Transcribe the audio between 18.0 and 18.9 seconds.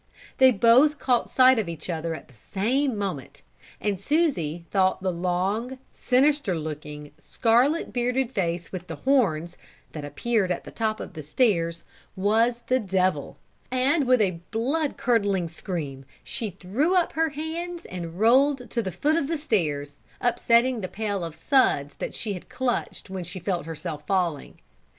rolled to